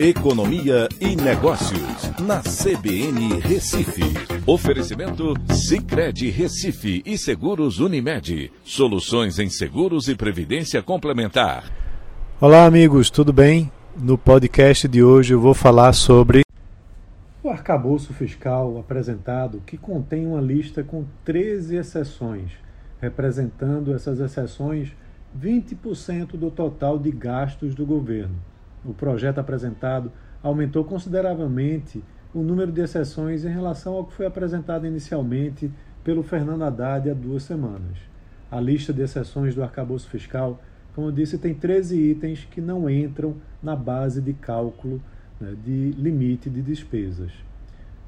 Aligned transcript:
Economia 0.00 0.88
e 1.00 1.16
Negócios, 1.16 2.12
na 2.20 2.40
CBN 2.40 3.40
Recife. 3.40 4.04
Oferecimento 4.46 5.34
Cicred 5.52 6.30
Recife 6.30 7.02
e 7.04 7.18
Seguros 7.18 7.80
Unimed. 7.80 8.52
Soluções 8.62 9.40
em 9.40 9.50
seguros 9.50 10.06
e 10.06 10.14
previdência 10.14 10.80
complementar. 10.84 11.64
Olá, 12.40 12.64
amigos, 12.64 13.10
tudo 13.10 13.32
bem? 13.32 13.72
No 13.96 14.16
podcast 14.16 14.86
de 14.86 15.02
hoje 15.02 15.34
eu 15.34 15.40
vou 15.40 15.52
falar 15.52 15.92
sobre 15.92 16.42
o 17.42 17.50
arcabouço 17.50 18.12
fiscal 18.12 18.78
apresentado, 18.78 19.60
que 19.66 19.76
contém 19.76 20.24
uma 20.28 20.40
lista 20.40 20.84
com 20.84 21.06
13 21.24 21.74
exceções, 21.74 22.52
representando 23.00 23.92
essas 23.92 24.20
exceções 24.20 24.92
20% 25.36 26.36
do 26.36 26.52
total 26.52 27.00
de 27.00 27.10
gastos 27.10 27.74
do 27.74 27.84
governo. 27.84 28.36
O 28.84 28.94
projeto 28.94 29.38
apresentado 29.38 30.12
aumentou 30.42 30.84
consideravelmente 30.84 32.02
o 32.34 32.40
número 32.40 32.70
de 32.70 32.80
exceções 32.80 33.44
em 33.44 33.48
relação 33.48 33.94
ao 33.94 34.04
que 34.04 34.14
foi 34.14 34.26
apresentado 34.26 34.86
inicialmente 34.86 35.70
pelo 36.04 36.22
Fernando 36.22 36.62
Haddad 36.62 37.10
há 37.10 37.14
duas 37.14 37.42
semanas. 37.42 37.98
A 38.50 38.60
lista 38.60 38.92
de 38.92 39.02
exceções 39.02 39.54
do 39.54 39.62
arcabouço 39.62 40.08
fiscal, 40.08 40.62
como 40.94 41.12
disse, 41.12 41.38
tem 41.38 41.54
13 41.54 41.98
itens 41.98 42.46
que 42.50 42.60
não 42.60 42.88
entram 42.88 43.36
na 43.62 43.76
base 43.76 44.20
de 44.20 44.32
cálculo 44.32 45.02
né, 45.40 45.54
de 45.64 45.90
limite 45.92 46.48
de 46.48 46.62
despesas. 46.62 47.32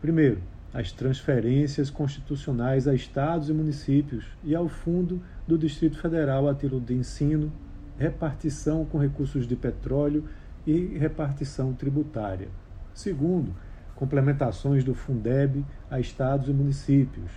Primeiro, 0.01 0.39
as 0.73 0.93
transferências 0.93 1.91
constitucionais 1.91 2.87
a 2.87 2.95
estados 2.95 3.49
e 3.49 3.53
municípios 3.53 4.25
e 4.45 4.55
ao 4.55 4.69
Fundo 4.69 5.21
do 5.47 5.59
Distrito 5.59 5.99
Federal 5.99 6.49
a 6.49 6.55
título 6.55 6.81
de 6.81 6.95
ensino, 6.95 7.53
repartição 7.99 8.85
com 8.85 8.99
recursos 8.99 9.47
de 9.47 9.57
petróleo 9.57 10.25
e 10.67 10.99
repartição 10.99 11.73
tributária. 11.73 12.49
Segundo, 12.95 13.55
complementações 13.95 14.83
do 14.83 14.95
Fundeb 14.95 15.65
a 15.91 16.01
estados 16.01 16.49
e 16.49 16.53
municípios. 16.53 17.31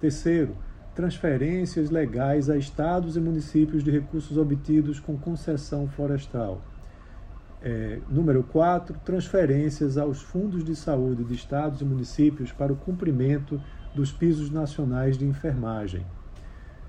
Terceiro, 0.00 0.56
transferências 0.94 1.90
legais 1.90 2.50
a 2.50 2.56
estados 2.56 3.16
e 3.16 3.20
municípios 3.20 3.82
de 3.82 3.90
recursos 3.90 4.36
obtidos 4.36 5.00
com 5.00 5.16
concessão 5.16 5.88
florestal. 5.88 6.62
É, 7.62 8.00
número 8.08 8.42
4, 8.42 8.98
transferências 9.04 9.98
aos 9.98 10.22
fundos 10.22 10.64
de 10.64 10.74
saúde 10.74 11.24
de 11.24 11.34
estados 11.34 11.80
e 11.80 11.84
municípios 11.84 12.52
para 12.52 12.72
o 12.72 12.76
cumprimento 12.76 13.60
dos 13.94 14.12
pisos 14.12 14.50
nacionais 14.50 15.18
de 15.18 15.26
enfermagem. 15.26 16.04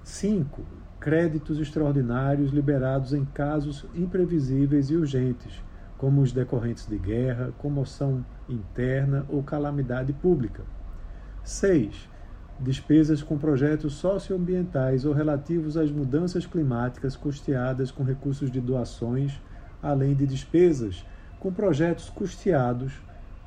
5. 0.04 0.62
Créditos 1.00 1.60
extraordinários 1.60 2.52
liberados 2.52 3.14
em 3.14 3.26
casos 3.26 3.86
imprevisíveis 3.96 4.90
e 4.90 4.96
urgentes, 4.96 5.62
como 6.02 6.20
os 6.20 6.32
decorrentes 6.32 6.88
de 6.88 6.98
guerra, 6.98 7.54
comoção 7.60 8.26
interna 8.50 9.24
ou 9.30 9.44
calamidade 9.44 10.12
pública. 10.12 10.64
6. 11.44 12.10
Despesas 12.60 13.22
com 13.22 13.38
projetos 13.38 13.94
socioambientais 13.94 15.06
ou 15.06 15.14
relativos 15.14 15.78
às 15.78 15.92
mudanças 15.92 16.44
climáticas 16.48 17.16
custeadas 17.16 17.92
com 17.92 18.04
recursos 18.04 18.50
de 18.50 18.60
doações 18.60 19.40
além 19.80 20.16
de 20.16 20.26
despesas 20.26 21.06
com 21.40 21.54
projetos 21.54 22.10
custeados 22.10 22.94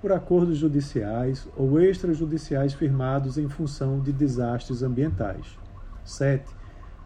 por 0.01 0.13
acordos 0.13 0.57
judiciais 0.57 1.49
ou 1.57 1.81
extrajudiciais 1.81 2.73
firmados 2.73 3.37
em 3.37 3.49
função 3.49 3.99
de 3.99 4.13
desastres 4.13 4.81
ambientais. 4.81 5.59
7. 6.05 6.45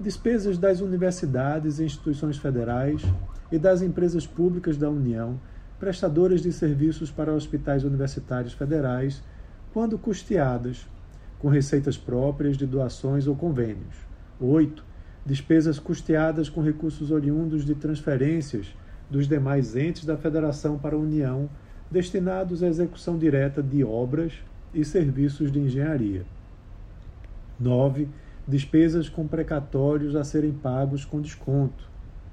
Despesas 0.00 0.56
das 0.58 0.80
universidades 0.80 1.80
e 1.80 1.84
instituições 1.84 2.38
federais 2.38 3.02
e 3.50 3.58
das 3.58 3.82
empresas 3.82 4.28
públicas 4.28 4.76
da 4.76 4.88
União, 4.88 5.40
prestadoras 5.80 6.40
de 6.40 6.52
serviços 6.52 7.10
para 7.10 7.34
hospitais 7.34 7.82
universitários 7.82 8.52
federais, 8.52 9.22
quando 9.72 9.98
custeadas 9.98 10.86
com 11.40 11.48
receitas 11.48 11.96
próprias 11.96 12.56
de 12.56 12.64
doações 12.64 13.26
ou 13.26 13.34
convênios. 13.34 13.96
8. 14.40 14.84
Despesas 15.26 15.80
custeadas 15.80 16.48
com 16.48 16.60
recursos 16.60 17.10
oriundos 17.10 17.64
de 17.64 17.74
transferências 17.74 18.74
dos 19.10 19.26
demais 19.26 19.74
entes 19.74 20.04
da 20.04 20.16
Federação 20.16 20.78
para 20.78 20.94
a 20.94 20.98
União 20.98 21.50
destinados 21.90 22.62
à 22.62 22.68
execução 22.68 23.18
direta 23.18 23.62
de 23.62 23.82
obras 23.82 24.32
e 24.72 24.84
serviços 24.84 25.50
de 25.50 25.58
engenharia. 25.58 26.24
9. 27.58 28.08
Despesas 28.48 29.08
com 29.08 29.28
precatórios 29.28 30.16
a 30.16 30.24
serem 30.24 30.52
pagos 30.52 31.04
com 31.04 31.20
desconto. 31.20 31.88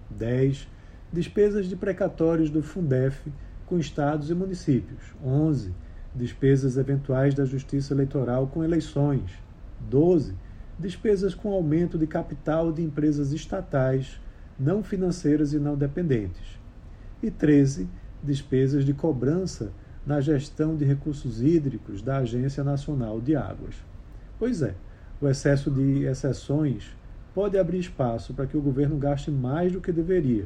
10. 0.09 0.67
Despesas 1.11 1.67
de 1.67 1.75
precatórios 1.75 2.49
do 2.49 2.63
Fundef 2.63 3.31
com 3.65 3.77
estados 3.77 4.29
e 4.29 4.33
municípios. 4.33 5.13
11. 5.23 5.73
Despesas 6.15 6.77
eventuais 6.77 7.35
da 7.35 7.43
Justiça 7.43 7.93
Eleitoral 7.93 8.47
com 8.47 8.63
eleições. 8.63 9.29
12. 9.89 10.33
Despesas 10.79 11.35
com 11.35 11.51
aumento 11.51 11.97
de 11.97 12.07
capital 12.07 12.71
de 12.71 12.81
empresas 12.81 13.31
estatais, 13.33 14.19
não 14.57 14.81
financeiras 14.81 15.53
e 15.53 15.59
não 15.59 15.75
dependentes 15.75 16.65
e 17.21 17.31
13 17.31 17.87
despesas 18.23 18.85
de 18.85 18.93
cobrança 18.93 19.71
na 20.05 20.21
gestão 20.21 20.75
de 20.75 20.85
recursos 20.85 21.41
hídricos 21.41 22.01
da 22.01 22.17
Agência 22.17 22.63
Nacional 22.63 23.19
de 23.19 23.35
Águas. 23.35 23.75
Pois 24.37 24.61
é, 24.61 24.75
o 25.21 25.27
excesso 25.27 25.71
de 25.71 26.03
exceções 26.03 26.95
pode 27.33 27.57
abrir 27.57 27.79
espaço 27.79 28.33
para 28.33 28.45
que 28.45 28.57
o 28.57 28.61
governo 28.61 28.97
gaste 28.97 29.31
mais 29.31 29.71
do 29.71 29.81
que 29.81 29.91
deveria, 29.91 30.45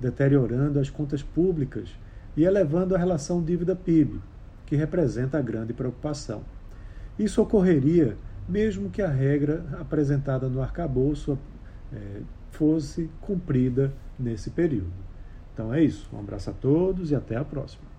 deteriorando 0.00 0.78
as 0.78 0.90
contas 0.90 1.22
públicas 1.22 1.88
e 2.36 2.44
elevando 2.44 2.94
a 2.94 2.98
relação 2.98 3.42
dívida-PIB, 3.42 4.20
que 4.66 4.76
representa 4.76 5.38
a 5.38 5.42
grande 5.42 5.72
preocupação. 5.72 6.42
Isso 7.18 7.40
ocorreria 7.42 8.16
mesmo 8.48 8.90
que 8.90 9.00
a 9.00 9.08
regra 9.08 9.64
apresentada 9.80 10.48
no 10.48 10.60
arcabouço 10.60 11.38
é, 11.92 12.20
fosse 12.50 13.10
cumprida 13.20 13.92
nesse 14.18 14.50
período. 14.50 14.92
Então 15.52 15.72
é 15.72 15.82
isso. 15.82 16.08
Um 16.12 16.18
abraço 16.18 16.50
a 16.50 16.52
todos 16.52 17.10
e 17.10 17.14
até 17.14 17.36
a 17.36 17.44
próxima. 17.44 17.93